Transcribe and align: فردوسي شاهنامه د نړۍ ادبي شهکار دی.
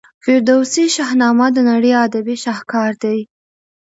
فردوسي 0.23 0.85
شاهنامه 0.95 1.47
د 1.53 1.57
نړۍ 1.69 1.91
ادبي 2.05 2.35
شهکار 2.43 2.91
دی. 3.03 3.19